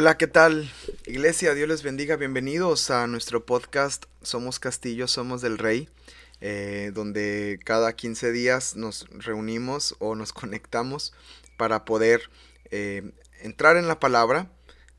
[0.00, 0.72] Hola, ¿qué tal?
[1.04, 2.16] Iglesia, Dios les bendiga.
[2.16, 5.90] Bienvenidos a nuestro podcast Somos Castillo, Somos del Rey,
[6.40, 11.12] eh, donde cada 15 días nos reunimos o nos conectamos
[11.58, 12.30] para poder
[12.70, 13.12] eh,
[13.42, 14.50] entrar en la palabra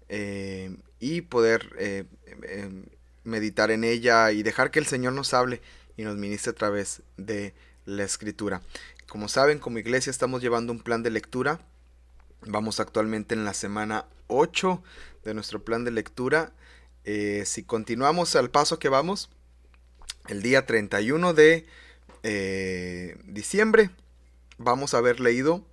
[0.08, 2.08] eh, y poder
[3.24, 5.64] meditar en ella y dejar que el Señor nos hable
[5.98, 7.56] y nos ministre a través de
[7.86, 8.62] la escritura.
[9.08, 11.60] Como saben, como iglesia estamos llevando un plan de lectura.
[12.48, 14.82] Vamos actualmente en la semana 8
[15.24, 16.54] de nuestro plan de lectura.
[17.04, 19.30] Eh, si continuamos al paso que vamos,
[20.28, 21.68] el día 31 de
[22.24, 23.92] eh, diciembre
[24.58, 25.66] vamos a haber leído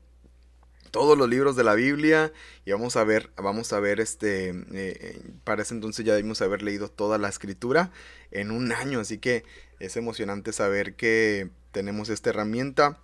[0.91, 2.33] todos los libros de la Biblia
[2.67, 6.63] y vamos a ver, vamos a ver este, eh, para ese entonces ya debimos haber
[6.63, 7.93] leído toda la escritura
[8.31, 9.45] en un año, así que
[9.81, 12.99] es emocionante saber que tenemos esta herramienta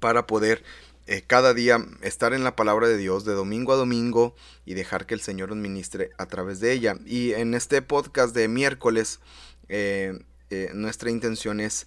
[0.00, 0.62] para poder
[1.08, 5.06] eh, cada día estar en la palabra de Dios de domingo a domingo y dejar
[5.06, 6.96] que el Señor nos ministre a través de ella.
[7.06, 9.20] Y en este podcast de miércoles,
[9.68, 10.18] eh,
[10.50, 11.86] eh, nuestra intención es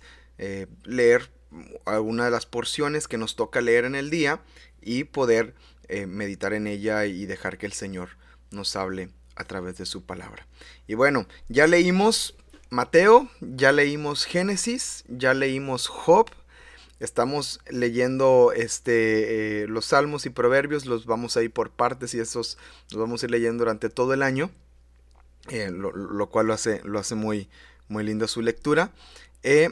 [0.86, 1.32] leer
[1.84, 4.42] alguna de las porciones que nos toca leer en el día
[4.82, 5.54] y poder
[6.08, 8.12] meditar en ella y dejar que el Señor
[8.50, 10.48] nos hable a través de su palabra.
[10.88, 12.36] Y bueno, ya leímos
[12.70, 16.30] Mateo, ya leímos Génesis, ya leímos Job,
[17.00, 22.20] Estamos leyendo este, eh, los salmos y proverbios, los vamos a ir por partes y
[22.20, 22.58] esos
[22.92, 24.52] los vamos a ir leyendo durante todo el año,
[25.48, 27.48] eh, lo, cual lo hace, lo hace muy,
[27.88, 28.92] muy linda su lectura.
[29.44, 29.70] Eh,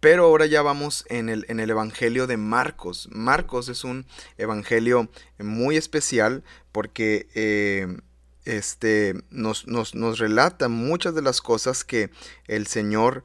[0.00, 3.08] pero ahora ya vamos en el, en el Evangelio de Marcos.
[3.10, 4.04] Marcos es un
[4.36, 7.96] Evangelio muy especial porque
[8.44, 12.10] este, nos, nos, nos, relata muchas de las cosas que
[12.46, 13.24] el Señor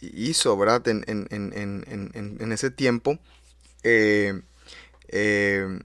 [0.00, 0.86] hizo, ¿verdad?
[0.88, 3.18] En, en, ese tiempo,
[3.82, 4.40] eh,
[5.08, 5.80] eh,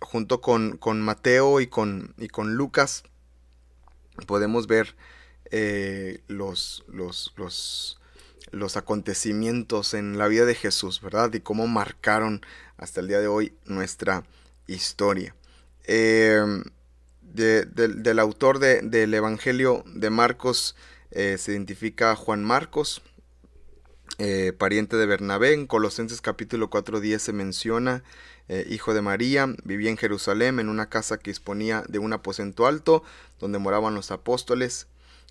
[0.00, 3.04] junto con, con, Mateo y con, y con Lucas,
[4.26, 4.94] podemos ver
[5.50, 8.00] eh, los, los, los,
[8.50, 11.32] los, acontecimientos en la vida de Jesús, ¿verdad?
[11.32, 12.42] Y cómo marcaron
[12.76, 14.24] hasta el día de hoy nuestra
[14.66, 15.34] historia.
[15.86, 16.68] del
[18.18, 20.76] autor del Evangelio de Marcos
[21.10, 23.02] se identifica Juan Marcos,
[24.18, 25.54] eh, pariente de Bernabé.
[25.54, 28.04] En Colosenses capítulo 4.10 se menciona,
[28.48, 32.66] eh, hijo de María, vivía en Jerusalén en una casa que disponía de un aposento
[32.66, 33.02] alto,
[33.40, 34.86] donde moraban los apóstoles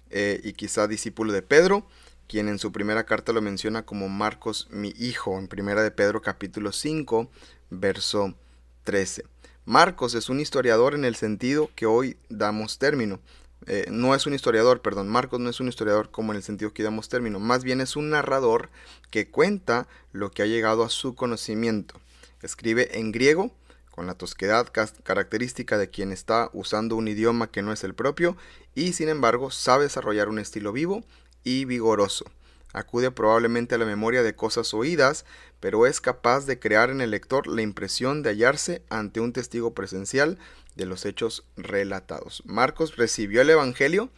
[0.09, 1.87] eh, y quizá discípulo de Pedro,
[2.27, 6.21] quien en su primera carta lo menciona como Marcos mi hijo, en primera de Pedro
[6.21, 7.29] capítulo 5,
[7.69, 8.35] verso
[8.83, 9.25] 13.
[9.65, 13.21] Marcos es un historiador en el sentido que hoy damos término.
[13.67, 16.73] Eh, no es un historiador, perdón, Marcos no es un historiador como en el sentido
[16.73, 18.69] que damos término, más bien es un narrador
[19.09, 21.99] que cuenta lo que ha llegado a su conocimiento.
[22.41, 23.51] Escribe en griego,
[23.89, 24.67] con la tosquedad
[25.03, 28.35] característica de quien está usando un idioma que no es el propio,
[28.73, 31.03] y sin embargo sabe desarrollar un estilo vivo
[31.43, 32.25] y vigoroso.
[32.73, 35.25] Acude probablemente a la memoria de cosas oídas,
[35.59, 39.75] pero es capaz de crear en el lector la impresión de hallarse ante un testigo
[39.75, 40.39] presencial
[40.75, 42.43] de los hechos relatados.
[42.45, 44.09] Marcos recibió el Evangelio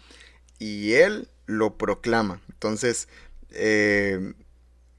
[0.60, 2.42] y él lo proclama.
[2.50, 3.08] Entonces,
[3.52, 4.34] eh,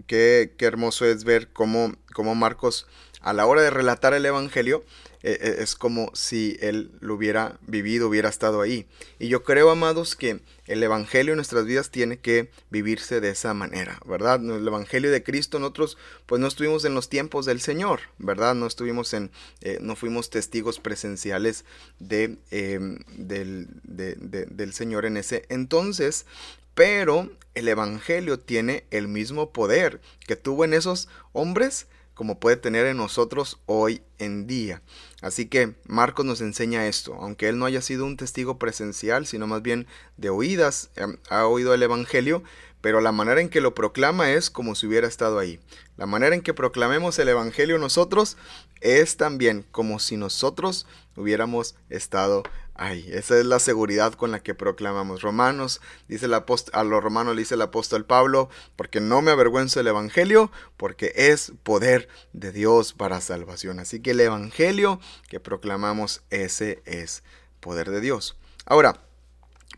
[0.07, 2.87] qué, hermoso es ver cómo, cómo Marcos,
[3.21, 4.85] a la hora de relatar el Evangelio,
[5.23, 8.87] eh, eh, es como si él lo hubiera vivido, hubiera estado ahí.
[9.19, 13.55] Y yo creo, amados, que el Evangelio en nuestras vidas tiene que vivirse de esa
[13.55, 14.43] manera, ¿verdad?
[14.45, 15.97] El Evangelio de Cristo, nosotros
[16.27, 18.55] pues no estuvimos en los tiempos del Señor, ¿verdad?
[18.55, 21.65] No estuvimos en, eh, no fuimos testigos presenciales
[21.99, 26.27] de, em, del, del Señor en ese entonces,
[26.75, 32.87] pero el Evangelio tiene el mismo poder que tuvo en esos hombres como puede tener
[32.87, 34.81] en nosotros hoy en día.
[35.21, 39.47] Así que Marcos nos enseña esto, aunque él no haya sido un testigo presencial, sino
[39.47, 39.87] más bien
[40.17, 42.43] de oídas, em, ha oído el Evangelio,
[42.81, 45.61] pero la manera en que lo proclama es como si hubiera estado ahí.
[45.99, 48.39] La manera en que proclamemos el Evangelio nosotros
[48.81, 50.87] es también como si nosotros
[51.17, 52.66] hubiéramos estado ahí.
[52.79, 55.23] Esa es la seguridad con la que proclamamos.
[55.23, 59.81] Romanos, dice el a los romanos le dice el apóstol Pablo, porque no me avergüenzo
[59.81, 63.81] del Evangelio, porque es poder de Dios para salvación.
[63.81, 67.23] Así que el Evangelio que proclamamos, ese es
[67.61, 68.37] poder de Dios.
[68.65, 69.03] Ahora,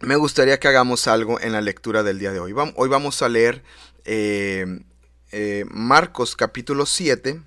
[0.01, 2.55] me gustaría que hagamos algo en la lectura del día de hoy.
[2.77, 3.65] Hoy vamos a leer
[4.05, 4.81] eh,
[5.33, 7.41] eh, Marcos capítulo 7,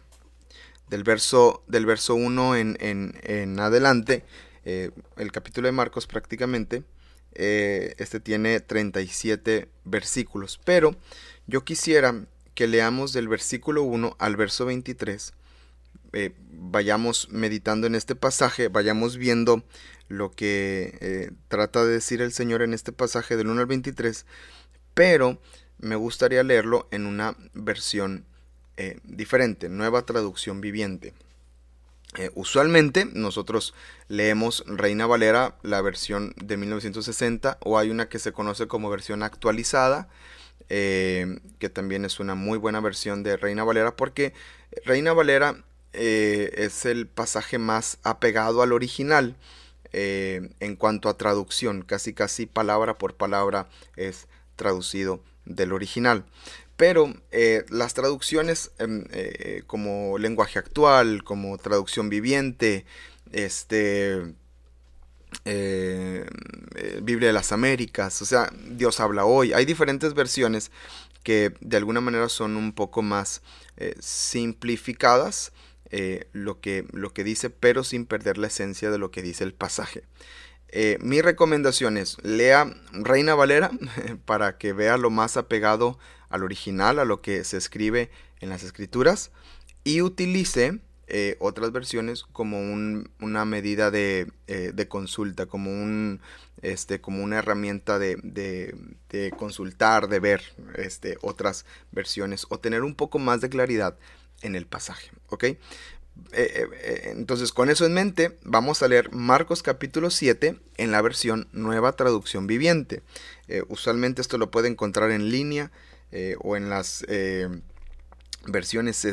[0.89, 4.25] del verso, del verso 1 en, adelante,
[4.65, 6.83] eh, el capítulo de Marcos prácticamente,
[7.33, 10.95] este tiene 37 versículos, pero
[11.47, 12.25] yo quisiera
[12.55, 15.33] que leamos del versículo 1 al verso 23
[16.13, 19.63] eh, vayamos meditando en este pasaje, vayamos viendo
[20.09, 24.25] lo que eh, trata de decir el Señor en este pasaje del 1 al 23,
[24.93, 25.39] pero
[25.79, 28.25] me gustaría leerlo en una versión
[28.75, 31.13] eh, diferente, nueva traducción viviente.
[32.35, 33.73] Usualmente nosotros
[34.07, 39.23] leemos Reina Valera, la versión de 1960, o hay una que se conoce como versión
[39.23, 40.09] actualizada,
[40.67, 44.33] que también es una muy buena versión de Reina Valera, porque
[44.85, 45.63] Reina Valera
[45.93, 49.35] eh, es el pasaje más apegado al original
[49.91, 53.67] eh, en cuanto a traducción, casi casi palabra por palabra
[53.97, 56.23] es traducido del original.
[56.81, 59.03] Pero eh, las traducciones em,
[59.67, 62.87] como lenguaje actual, como traducción viviente,
[63.31, 64.33] este,
[67.03, 70.71] Biblia de las Américas, o sea, Dios habla hoy, hay diferentes versiones
[71.21, 73.43] que de alguna manera son un poco más
[73.99, 75.51] simplificadas
[75.93, 79.43] eh, lo, que, lo que dice, pero sin perder la esencia de lo que dice
[79.43, 80.03] el pasaje.
[80.71, 83.71] Eh, mi recomendación es lea Reina Valera
[84.25, 88.09] para que vea lo más apegado al original, a lo que se escribe
[88.39, 89.31] en las escrituras,
[89.83, 94.31] y utilice eh, otras versiones como una medida de,
[94.87, 96.21] consulta, como, un,
[96.61, 98.15] este, una herramienta de,
[99.09, 100.41] de, consultar, de ver
[100.75, 103.97] este, otras versiones o tener un poco más de claridad
[104.41, 105.11] en el pasaje.
[105.27, 105.45] ¿Ok?
[106.31, 110.91] Eh, eh, eh, entonces, con eso en mente, vamos a leer Marcos capítulo 7 en
[110.91, 113.01] la versión Nueva Traducción Viviente.
[113.67, 115.71] usualmente esto lo puede encontrar en línea
[116.39, 117.05] o en las
[118.45, 119.05] versiones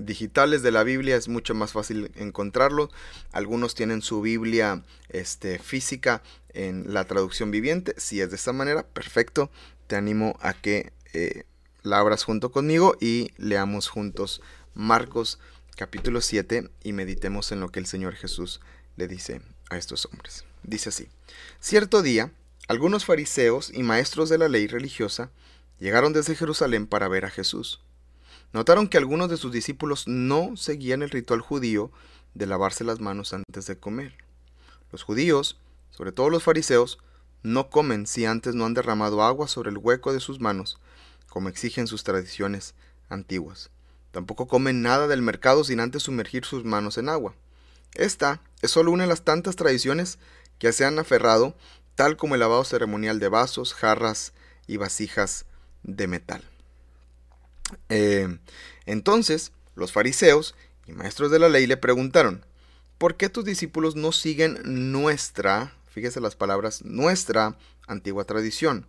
[0.00, 1.16] digitales de la Biblia.
[1.16, 2.90] Es mucho más fácil encontrarlo.
[3.30, 6.22] Algunos tienen su Biblia este, física
[6.52, 7.94] en la traducción viviente.
[7.98, 9.48] Si es de esta manera, perfecto.
[9.86, 10.92] Te animo a que
[11.84, 14.40] la abras junto conmigo y leamos juntos
[14.74, 15.38] Marcos
[15.76, 18.60] capítulo 7 y meditemos en lo que el Señor Jesús
[18.96, 20.44] le dice a estos hombres.
[20.62, 21.08] Dice así,
[21.60, 22.30] cierto día,
[22.68, 25.30] algunos fariseos y maestros de la ley religiosa
[25.80, 27.80] llegaron desde Jerusalén para ver a Jesús.
[28.52, 31.90] Notaron que algunos de sus discípulos no seguían el ritual judío
[32.34, 34.14] de lavarse las manos antes de comer.
[34.92, 35.58] Los judíos,
[35.90, 36.98] sobre todo los fariseos,
[37.42, 40.78] no comen si antes no han derramado agua sobre el hueco de sus manos,
[41.28, 42.74] como exigen sus tradiciones
[43.08, 43.70] antiguas.
[44.14, 47.34] Tampoco comen nada del mercado sin antes sumergir sus manos en agua.
[47.94, 50.20] Esta es solo una de las tantas tradiciones
[50.60, 51.56] que se han aferrado,
[51.96, 54.32] tal como el lavado ceremonial de vasos, jarras
[54.68, 55.46] y vasijas
[55.82, 56.44] de metal.
[57.88, 58.38] Eh,
[58.86, 60.54] entonces, los fariseos
[60.86, 62.46] y maestros de la ley le preguntaron,
[62.98, 64.60] ¿por qué tus discípulos no siguen
[64.92, 67.58] nuestra, fíjese las palabras, nuestra
[67.88, 68.86] antigua tradición?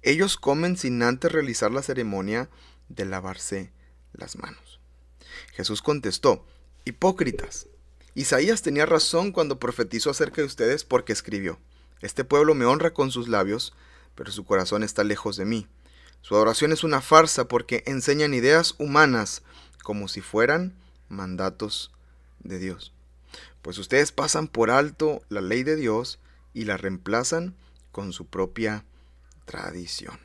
[0.00, 2.48] Ellos comen sin antes realizar la ceremonia
[2.88, 3.70] de lavarse
[4.12, 4.80] las manos.
[5.52, 6.46] Jesús contestó,
[6.84, 7.68] Hipócritas,
[8.14, 11.58] Isaías tenía razón cuando profetizó acerca de ustedes porque escribió,
[12.00, 13.72] Este pueblo me honra con sus labios,
[14.14, 15.66] pero su corazón está lejos de mí.
[16.20, 19.42] Su adoración es una farsa porque enseñan ideas humanas
[19.82, 20.74] como si fueran
[21.08, 21.90] mandatos
[22.40, 22.92] de Dios.
[23.62, 26.18] Pues ustedes pasan por alto la ley de Dios
[26.52, 27.56] y la reemplazan
[27.92, 28.84] con su propia
[29.46, 30.18] tradición.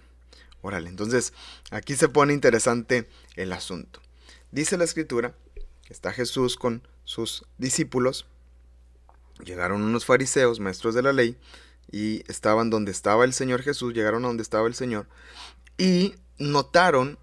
[0.75, 1.33] Entonces
[1.71, 4.01] aquí se pone interesante el asunto.
[4.51, 5.33] Dice la escritura
[5.89, 8.25] está Jesús con sus discípulos.
[9.43, 11.38] Llegaron unos fariseos, maestros de la ley,
[11.91, 15.07] y estaban donde estaba el Señor Jesús, llegaron a donde estaba el Señor,
[15.77, 17.17] y notaron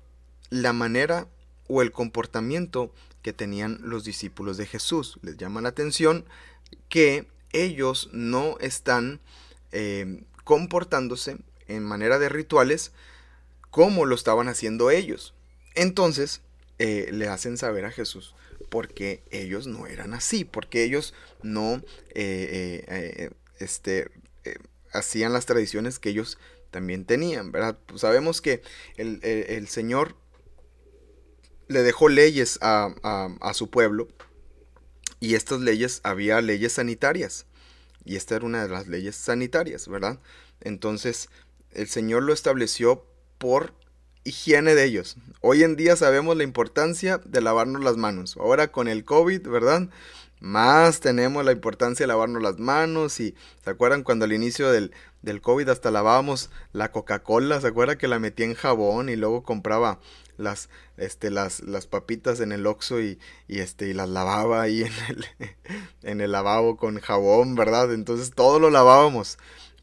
[0.50, 1.26] la manera
[1.68, 5.18] o el comportamiento que tenían los discípulos de Jesús.
[5.22, 6.24] Les llama la atención
[6.88, 9.20] que ellos no están
[9.72, 12.92] eh, comportándose en manera de rituales,
[13.74, 15.34] como lo estaban haciendo ellos.
[15.74, 16.42] Entonces
[16.78, 18.36] eh, le hacen saber a Jesús
[18.68, 21.12] porque ellos no eran así, porque ellos
[21.42, 21.82] no
[22.14, 24.12] eh, eh, este,
[24.92, 26.38] hacían las tradiciones que ellos
[26.70, 27.76] también tenían, ¿verdad?
[27.86, 28.62] Pues sabemos que
[28.96, 30.14] el, Señor
[31.66, 32.94] le dejó leyes a,
[33.40, 34.06] a su pueblo
[35.18, 37.46] y estas leyes, había leyes sanitarias.
[38.04, 40.20] Y esta era una de las leyes sanitarias, ¿verdad?
[40.60, 41.28] Entonces,
[41.72, 43.04] el Señor lo estableció
[43.44, 43.74] por
[44.24, 45.18] higiene de ellos.
[45.42, 48.38] Hoy en día sabemos la importancia de lavarnos las manos.
[48.38, 49.90] Ahora con el COVID, ¿verdad?
[50.40, 54.92] Más tenemos la importancia de lavarnos las manos y ¿se acuerdan cuando al inicio del,
[55.20, 57.60] del COVID hasta lavábamos la Coca-Cola?
[57.60, 60.00] ¿Se acuerdan que la metía en jabón y luego compraba
[60.38, 64.84] las, este, las, las papitas en el Oxxo y, y, este, y las lavaba ahí
[64.84, 65.26] en el,
[66.02, 67.92] en el lavabo con jabón, ¿verdad?
[67.92, 69.36] Entonces todo lo lavábamos.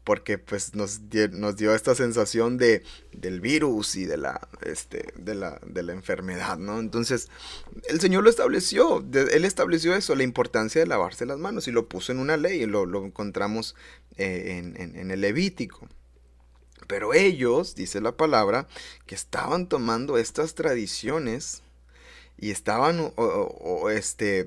[0.04, 2.82] Porque pues nos, dio, esta sensación de,
[3.12, 6.80] del virus y de la, este, de, la, de la enfermedad, ¿no?
[6.80, 7.28] Entonces,
[7.88, 11.88] el Señor lo estableció, Él estableció eso, la importancia de lavarse las manos y lo
[11.88, 13.76] puso en una ley, lo, lo encontramos
[14.16, 15.88] eh, en, en el Levítico.
[16.88, 18.66] Pero ellos, dice la palabra,
[19.06, 21.62] que estaban tomando estas tradiciones
[22.42, 23.12] y estaban
[23.92, 24.46] este,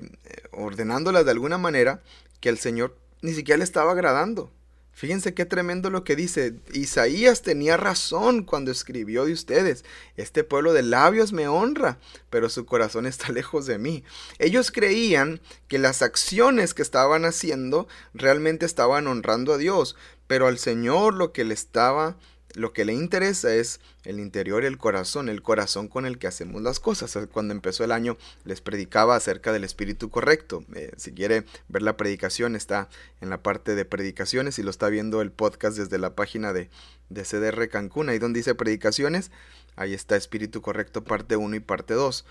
[0.52, 2.02] ordenándolas de alguna manera
[2.40, 4.52] que el Señor ni siquiera le estaba agradando.
[4.96, 6.54] Fíjense qué tremendo lo que dice.
[6.72, 9.84] Isaías tenía razón cuando escribió de ustedes.
[10.16, 11.98] Este pueblo de labios me honra,
[12.30, 14.04] pero su corazón está lejos de mí.
[14.38, 20.56] Ellos creían que las acciones que estaban haciendo realmente estaban honrando a Dios, pero al
[20.56, 22.16] Señor lo que le estaba
[22.56, 26.26] lo que le interesa es el interior y el corazón, el corazón con el que
[26.26, 27.16] hacemos las cosas.
[27.30, 30.64] Cuando empezó el año les predicaba acerca del espíritu correcto.
[30.74, 32.88] Eh, si quiere ver la predicación está
[33.20, 36.70] en la parte de predicaciones y lo está viendo el podcast desde la página de,
[37.10, 39.30] de CDR Cancún, ahí donde dice predicaciones,
[39.76, 42.24] ahí está espíritu correcto parte 1 y parte 2.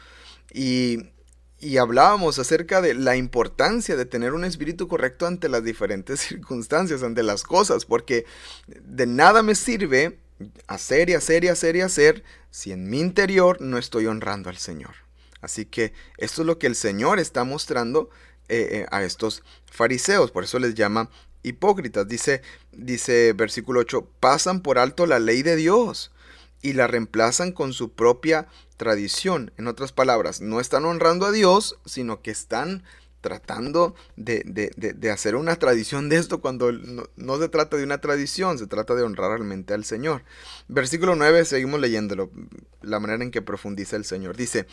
[0.53, 1.09] Y
[1.59, 7.03] y hablábamos acerca de la importancia de tener un espíritu correcto ante las diferentes circunstancias,
[7.03, 8.25] ante las cosas, porque
[8.67, 10.19] de nada me sirve
[10.67, 14.57] hacer y hacer y hacer y hacer si en mi interior no estoy honrando al
[14.57, 14.95] Señor.
[15.41, 18.09] Así que esto es lo que el Señor está mostrando
[18.47, 21.09] eh, eh, a estos fariseos, por eso les llama
[21.43, 22.07] hipócritas.
[22.07, 26.11] Dice, dice versículo 8, pasan por alto la ley de Dios
[26.61, 29.51] y la reemplazan con su propia tradición.
[29.57, 32.83] En otras palabras, no están honrando a Dios, sino que están
[33.25, 38.67] tratando de, hacer una tradición de esto cuando no, se trata de una tradición, se
[38.67, 40.23] trata de honrar realmente al Señor.
[40.67, 42.29] Versículo 9, seguimos leyéndolo,
[42.83, 44.37] la manera en que profundiza el Señor.
[44.37, 44.67] Dice,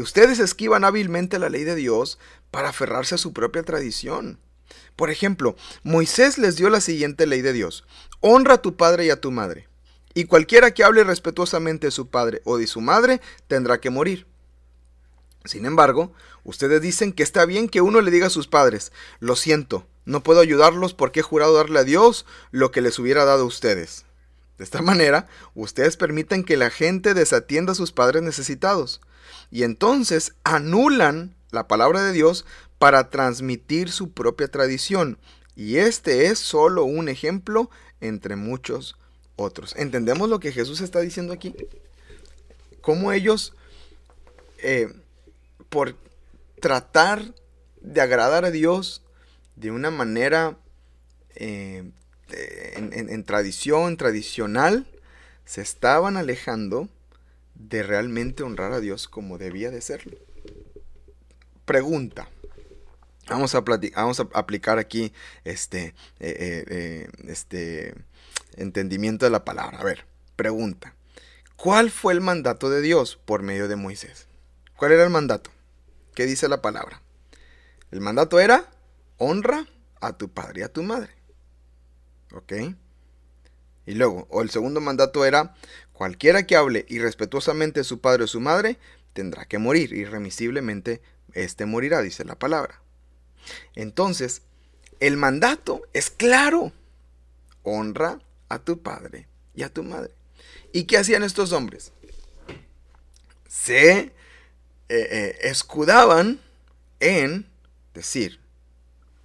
[0.00, 2.20] ustedes esquivan hábilmente la ley de Dios
[2.52, 4.38] para aferrarse a su propia tradición.
[4.94, 7.84] Por ejemplo, Moisés les dio la siguiente ley de Dios,
[8.20, 9.66] honra a tu padre y a tu madre
[10.16, 14.26] y cualquiera que hable respetuosamente de su padre o de su madre tendrá que morir.
[15.44, 16.10] Sin embargo,
[16.42, 20.22] ustedes dicen que está bien que uno le diga a sus padres, lo siento, no
[20.22, 24.06] puedo ayudarlos porque he jurado darle a Dios lo que les hubiera dado a ustedes.
[24.56, 29.02] De esta manera, ustedes permiten que la gente desatienda a sus padres necesitados
[29.50, 32.46] y entonces anulan la palabra de Dios
[32.78, 35.18] para transmitir su propia tradición.
[35.56, 37.68] Y este es solo un ejemplo
[38.00, 38.96] entre muchos
[39.36, 39.74] otros.
[39.76, 41.54] ¿Entendemos lo que Jesús está diciendo aquí?
[42.80, 43.54] Cómo ellos,
[44.58, 44.92] eh,
[45.68, 45.96] por
[46.60, 47.34] tratar
[47.80, 49.02] de agradar a Dios
[49.54, 50.56] de una manera
[51.34, 51.84] eh,
[52.30, 54.86] en, tradición, tradicional,
[55.44, 56.88] se estaban alejando
[57.54, 60.16] de realmente honrar a Dios como debía de serlo.
[61.64, 62.28] Pregunta.
[63.28, 65.12] Vamos a, vamos a aplicar aquí
[65.44, 67.94] este, eh, este
[68.56, 69.78] entendimiento de la palabra.
[69.78, 70.94] A ver, pregunta.
[71.56, 74.28] ¿Cuál fue el mandato de Dios por medio de Moisés?
[74.76, 75.50] ¿Cuál era el mandato?
[76.14, 77.02] ¿Qué dice la palabra?
[77.90, 78.70] El mandato era
[79.18, 79.66] honra
[80.00, 81.10] a tu padre y a tu madre.
[82.32, 82.52] ¿Ok?
[83.86, 85.54] Y luego, o el segundo mandato era,
[85.92, 88.78] cualquiera que hable irrespetuosamente de su padre o su madre,
[89.12, 91.00] tendrá que morir, irremisiblemente
[91.32, 92.82] éste morirá, dice la palabra.
[93.74, 94.42] Entonces,
[95.00, 96.72] el mandato es claro.
[97.62, 98.18] Honra
[98.48, 100.12] a tu padre y a tu madre.
[100.72, 101.92] ¿Y qué hacían estos hombres?
[103.48, 104.12] Se eh,
[104.88, 106.40] eh, escudaban
[107.00, 107.46] en
[107.94, 108.40] decir,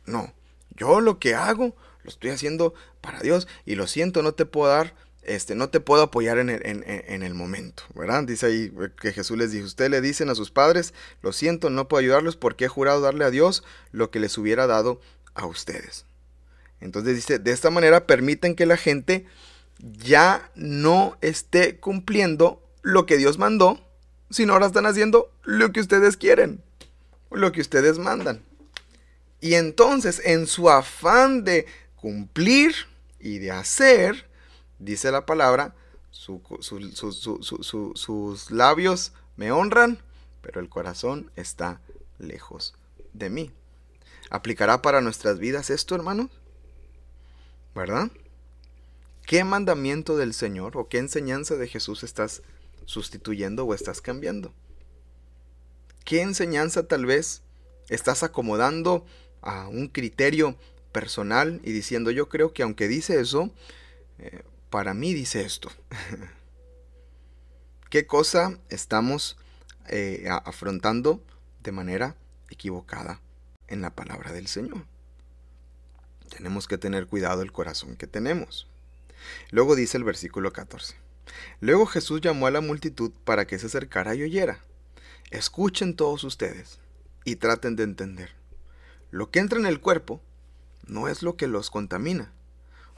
[0.05, 0.33] no,
[0.75, 4.71] yo lo que hago lo estoy haciendo para Dios y lo siento, no te puedo
[4.71, 8.23] dar, este, no te puedo apoyar en el, en el, momento, ¿verdad?
[8.23, 11.87] Dice ahí que Jesús les dijo, ustedes le dicen a sus padres, lo siento, no
[11.87, 14.99] puedo ayudarlos porque he jurado darle a Dios lo que les hubiera dado
[15.35, 16.05] a ustedes.
[16.81, 19.25] Entonces dice, de esta manera permiten que la gente
[19.79, 23.79] ya no esté cumpliendo lo que Dios mandó,
[24.29, 26.63] sino ahora están haciendo lo que ustedes quieren,
[27.29, 28.43] lo que ustedes mandan.
[29.39, 32.75] Y entonces, en su afán de cumplir
[33.19, 34.27] y de hacer,
[34.79, 35.75] dice la palabra,
[36.11, 36.41] sus
[38.51, 39.99] labios me honran,
[40.41, 41.81] pero el corazón está
[42.19, 42.75] lejos
[43.13, 43.51] de mí.
[44.29, 46.29] ¿Aplicará para nuestras vidas esto, hermanos?
[47.75, 48.11] ¿Verdad?
[49.25, 52.41] ¿Qué mandamiento del Señor o qué enseñanza de Jesús estás
[52.85, 54.53] sustituyendo o estás cambiando?
[56.03, 57.43] ¿Qué enseñanza tal vez
[57.89, 59.05] estás acomodando
[59.41, 60.57] a un criterio
[60.91, 63.51] personal y diciendo yo creo que aunque dice eso,
[64.19, 65.69] eh, para mí dice esto?
[67.89, 69.37] ¿Qué cosa estamos
[69.87, 71.23] eh, afrontando
[71.61, 72.15] de manera
[72.49, 73.21] equivocada
[73.67, 74.90] en la palabra del Señor?
[76.35, 78.67] Tenemos que tener cuidado el corazón que tenemos.
[79.51, 80.95] Luego dice el versículo 14.
[81.59, 84.59] Luego Jesús llamó a la multitud para que se acercara y oyera.
[85.29, 86.79] Escuchen todos ustedes
[87.25, 88.31] y traten de entender.
[89.11, 90.21] Lo que entra en el cuerpo
[90.87, 92.31] no es lo que los contamina.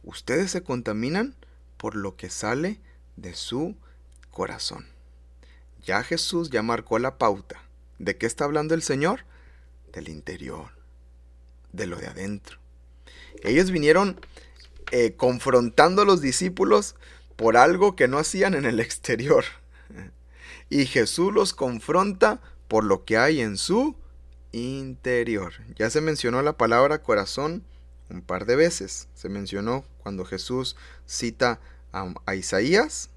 [0.04, 1.36] Ustedes se contaminan
[1.78, 2.80] por lo que sale
[3.16, 3.76] de su
[4.32, 4.88] corazón.
[5.84, 7.64] Ya Jesús ya marcó la pauta.
[8.00, 9.26] ¿De qué está hablando el Señor?
[9.92, 10.72] Del interior,
[11.72, 12.63] de lo de adentro.
[13.44, 14.20] Ellos vinieron
[14.92, 16.96] eh, confrontando a los discípulos
[17.36, 19.44] por algo que no hacían en el exterior.
[20.70, 23.96] Y Jesús los confronta por lo que hay en su
[24.52, 25.54] interior.
[25.76, 27.64] Ya se mencionó la palabra corazón
[28.10, 29.08] un par de veces.
[29.14, 30.76] Se mencionó cuando Jesús
[31.06, 31.60] cita
[31.92, 33.10] a, a Isaías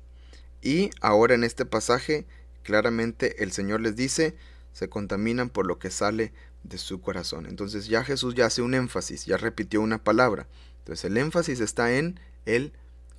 [0.63, 2.27] y ahora en este pasaje
[2.63, 4.37] claramente el Señor les dice,
[4.73, 6.33] se contaminan por lo que sale
[6.69, 7.47] de su corazón.
[7.47, 10.47] Entonces ya Jesús ya hace un énfasis, ya repitió una palabra.
[10.79, 12.73] Entonces el énfasis está en el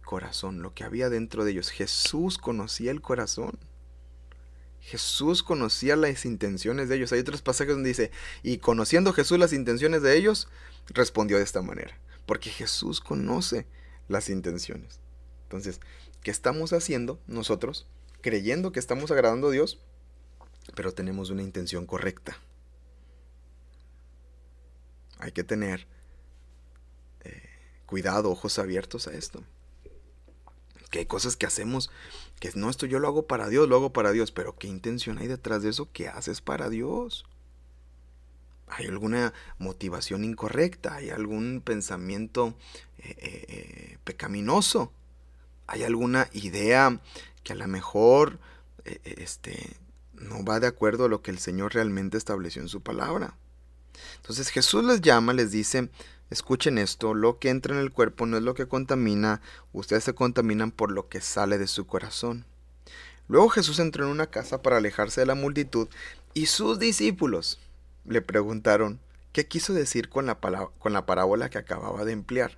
[0.04, 1.70] corazón, lo que había dentro de ellos.
[1.70, 3.58] Jesús conocía el corazón.
[4.82, 7.12] Jesús conocía las intenciones de ellos.
[7.12, 8.12] Hay otros pasajes donde dice,
[8.42, 10.48] y conociendo Jesús las intenciones de ellos,
[10.88, 11.98] respondió de esta manera.
[12.26, 13.68] Porque Jesús conoce
[14.08, 15.02] las intenciones.
[15.44, 15.82] Entonces,
[16.24, 17.86] ¿qué estamos haciendo nosotros?
[18.22, 19.80] Creyendo que estamos agradando a Dios,
[20.74, 22.38] pero tenemos una intención correcta.
[25.20, 25.88] Hay que tener
[27.22, 27.50] eh,
[27.86, 29.44] cuidado, ojos abiertos a esto.
[30.92, 31.90] Que hay cosas que hacemos
[32.40, 35.18] que no, esto yo lo hago para Dios, lo hago para Dios, pero ¿qué intención
[35.18, 35.90] hay detrás de eso?
[35.92, 37.26] ¿Qué haces para Dios?
[38.68, 40.96] ¿Hay alguna motivación incorrecta?
[40.96, 42.54] ¿Hay algún pensamiento
[43.00, 44.92] eh, eh, pecaminoso?
[45.66, 47.02] ¿Hay alguna idea
[47.44, 48.40] que a lo mejor
[48.86, 49.78] este,
[50.14, 53.36] no va de acuerdo a lo que el Señor realmente estableció en su palabra?
[54.18, 55.90] Entonces Jesús les llama, les dice,
[56.30, 59.42] escuchen esto, lo que entra en el cuerpo no es lo que contamina,
[59.74, 62.46] ustedes se contaminan por lo que sale de su corazón.
[63.28, 65.88] Luego Jesús entró en una casa para alejarse de la multitud
[66.34, 67.60] y sus discípulos
[68.06, 69.00] le preguntaron
[69.34, 70.40] qué quiso decir con la,
[70.80, 72.58] con la parábola que acababa de emplear.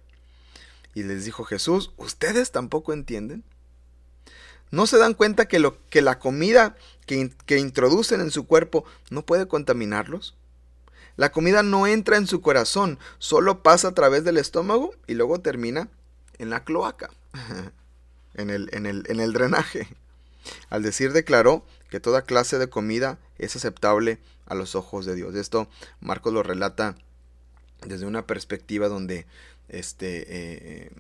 [0.94, 3.44] Y les dijo Jesús, ¿ustedes tampoco entienden?
[4.72, 6.76] ¿No se dan cuenta que, lo, que la comida
[7.06, 10.36] que, que introducen en su cuerpo no puede contaminarlos?
[11.20, 15.42] La comida no entra en su corazón, solo pasa a través del estómago y luego
[15.42, 15.90] termina
[16.38, 17.10] en la cloaca,
[18.36, 19.90] en el, en el, en el drenaje.
[20.70, 25.36] Al decir declaró que toda clase de comida es aceptable a los ojos de Dios.
[25.36, 25.68] Esto
[26.00, 26.96] Marcos lo relata
[27.86, 29.26] desde una perspectiva donde,
[29.68, 30.92] este, eh,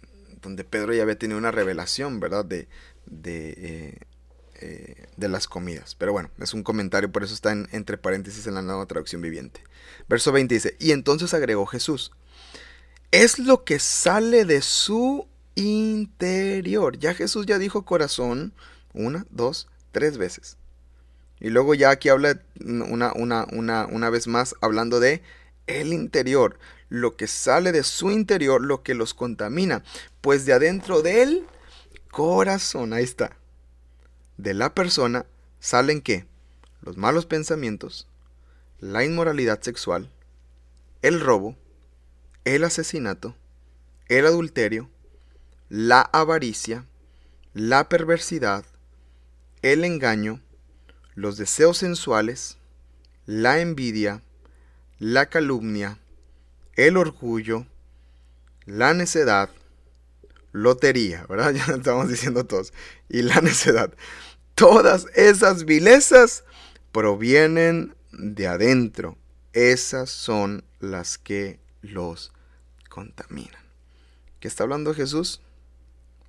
[0.42, 2.44] donde Pedro ya había tenido una revelación, ¿verdad?
[2.44, 2.68] De,
[3.06, 3.98] de, eh,
[4.62, 5.96] eh, de las comidas.
[5.96, 9.64] Pero bueno, es un comentario, por eso está entre paréntesis en la nueva traducción viviente.
[10.10, 12.12] Verso 20 dice, y entonces agregó Jesús,
[13.12, 17.00] es lo que sale de su interior.
[17.00, 18.54] Ya Jesús ya dijo corazón
[18.94, 20.58] una, dos, tres veces.
[21.40, 25.22] Y luego ya aquí habla una, una, una, una vez más hablando de
[25.68, 29.84] el interior, lo que sale de su interior, lo que los contamina,
[30.22, 31.46] pues de adentro del
[32.12, 33.38] corazón, ahí está,
[34.40, 35.26] de la persona
[35.60, 36.26] salen qué?
[36.82, 38.08] Los malos pensamientos,
[38.80, 40.10] la inmoralidad sexual,
[41.02, 41.58] el robo,
[42.46, 43.36] el asesinato,
[44.08, 44.90] el adulterio,
[45.68, 46.86] la avaricia,
[47.54, 48.64] la perversidad,
[49.62, 50.40] el engaño,
[51.16, 52.58] los deseos sensuales,
[53.26, 54.24] la envidia,
[55.00, 56.00] la calumnia,
[56.78, 57.66] el orgullo,
[58.66, 59.50] la necedad,
[60.54, 61.54] lotería, ¿verdad?
[61.68, 62.72] Ya estamos diciendo todos,
[63.10, 63.94] y la necedad.
[64.60, 66.44] Todas esas vilezas
[66.92, 69.18] provienen de adentro.
[69.54, 72.34] Esas son las que los
[72.90, 73.64] contaminan.
[74.42, 75.42] ¿Qué está hablando Jesús?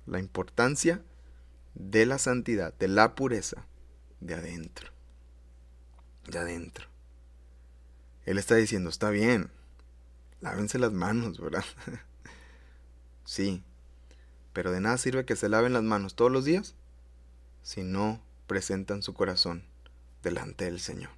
[0.05, 1.01] La importancia
[1.75, 3.65] de la santidad, de la pureza
[4.21, 4.91] de adentro.
[6.25, 6.87] De adentro.
[8.25, 9.51] Él está diciendo, está bien,
[10.39, 11.65] lávense las manos, ¿verdad?
[13.25, 13.61] sí,
[14.53, 16.75] pero de nada sirve que se laven las manos todos los días
[17.63, 19.63] si no presentan su corazón
[20.23, 21.11] delante del Señor.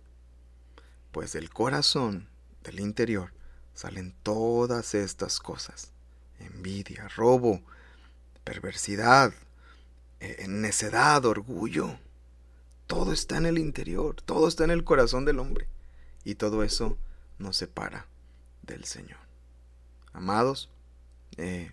[1.12, 2.28] Pues del corazón,
[2.64, 3.34] del interior,
[3.74, 5.92] salen todas estas cosas.
[6.40, 7.62] Envidia, robo,
[8.44, 9.34] perversidad,
[10.20, 11.98] eh, necedad, orgullo.
[12.88, 15.68] Todo está en el interior, todo está en el corazón del hombre.
[16.24, 16.98] Y todo eso
[17.38, 18.08] nos separa
[18.62, 19.20] del Señor.
[20.14, 20.70] Amados,
[21.38, 21.72] eh,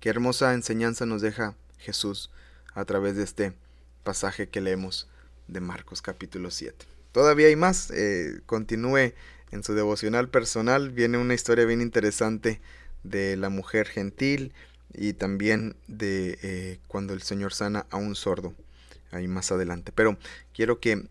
[0.00, 2.30] qué hermosa enseñanza nos deja Jesús
[2.74, 3.54] a través de este
[4.04, 5.08] pasaje que leemos
[5.48, 6.86] de Marcos capítulo 7.
[7.10, 9.14] Todavía hay más, eh, continúe
[9.50, 12.60] en su devocional personal, viene una historia bien interesante
[13.02, 14.52] de la mujer gentil
[14.92, 18.54] y también de eh, cuando el Señor sana a un sordo,
[19.10, 19.92] ahí más adelante.
[19.92, 20.18] Pero
[20.52, 21.06] quiero que mm,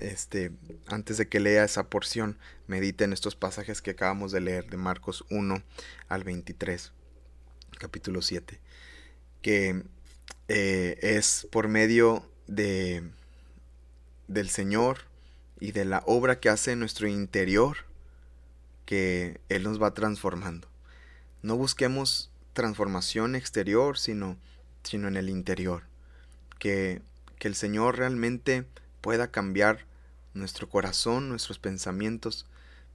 [0.00, 0.50] este,
[0.86, 4.76] antes de que lea esa porción, medite en estos pasajes que acabamos de leer de
[4.76, 5.62] Marcos 1
[6.08, 6.92] al 23,
[7.78, 8.58] capítulo 7,
[9.42, 9.82] que
[10.48, 13.02] eh, es por medio de
[14.28, 15.00] del Señor
[15.60, 17.78] y de la obra que hace en nuestro interior
[18.86, 20.68] que Él nos va transformando.
[21.42, 24.36] No busquemos transformación exterior, sino,
[24.82, 25.84] sino en el interior.
[26.58, 27.02] Que,
[27.38, 28.66] que el Señor realmente
[29.00, 29.86] pueda cambiar
[30.32, 32.46] nuestro corazón, nuestros pensamientos.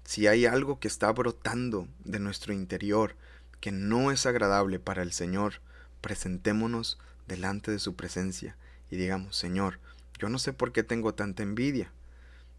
[0.03, 3.15] Si hay algo que está brotando de nuestro interior
[3.61, 5.61] que no es agradable para el Señor,
[6.01, 8.55] presentémonos delante de su presencia
[8.89, 9.79] y digamos, Señor,
[10.19, 11.91] yo no sé por qué tengo tanta envidia.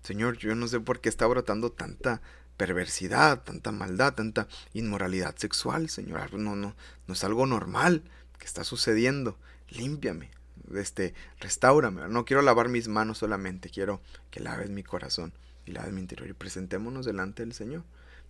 [0.02, 2.22] Señor, yo no sé por qué está brotando tanta
[2.56, 6.34] perversidad, tanta maldad, tanta inmoralidad sexual, Señor.
[6.34, 6.74] No, no,
[7.06, 8.02] no es algo normal
[8.38, 9.38] que está sucediendo.
[9.68, 10.30] Límpiame,
[10.74, 12.08] este, restaurame.
[12.08, 15.32] No quiero lavar mis manos solamente, quiero que laves mi corazón
[15.66, 17.84] y laves mi interior y presentémonos delante del Señor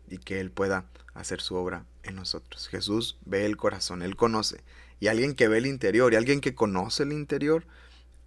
[0.09, 2.69] y que Él pueda hacer su obra en nosotros.
[2.69, 4.63] Jesús ve el corazón, Él conoce.
[4.99, 7.65] Y alguien que ve el interior y alguien que conoce el interior,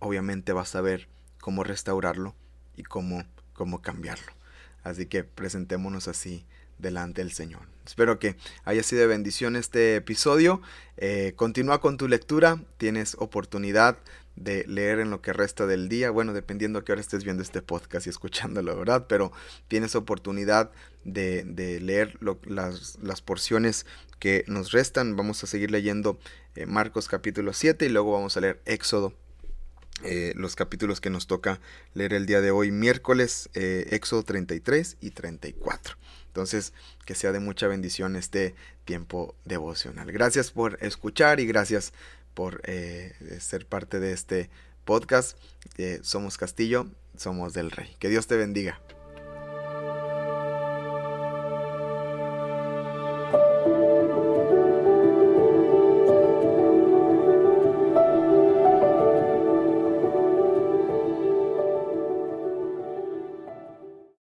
[0.03, 1.07] obviamente va a saber
[1.39, 2.35] cómo restaurarlo
[2.75, 4.31] y cómo, cómo cambiarlo.
[4.83, 6.45] Así que presentémonos así
[6.77, 7.61] delante del Señor.
[7.85, 8.35] Espero que
[8.65, 10.61] haya sido de bendición este episodio.
[10.97, 12.61] Eh, continúa con tu lectura.
[12.77, 13.97] Tienes oportunidad
[14.35, 16.11] de leer en lo que resta del día.
[16.11, 19.05] Bueno, dependiendo a qué hora estés viendo este podcast y escuchándolo, ¿verdad?
[19.07, 19.31] Pero
[19.67, 20.71] tienes oportunidad
[21.05, 21.45] de,
[21.81, 23.85] leer las, porciones
[24.19, 25.15] que nos restan.
[25.15, 26.19] Vamos a seguir leyendo
[26.55, 29.13] eh, Marcos capítulo 7 y luego vamos a leer Éxodo
[30.03, 31.59] eh, los capítulos que nos toca
[31.93, 35.97] leer el día de hoy, miércoles, eh, Éxodo 33 y 34.
[36.27, 36.73] Entonces,
[37.05, 40.11] que sea de mucha bendición este tiempo devocional.
[40.11, 41.93] Gracias por escuchar y gracias
[42.33, 44.49] por eh, ser parte de este
[44.85, 45.37] podcast.
[46.01, 46.87] somos Castillo,
[47.17, 47.95] somos del Rey.
[47.99, 48.81] Que Dios te bendiga.